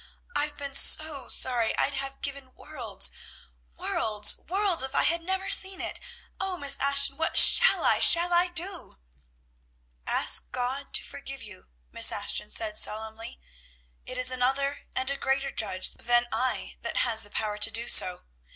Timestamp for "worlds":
2.55-3.11, 3.75-4.39, 4.47-4.81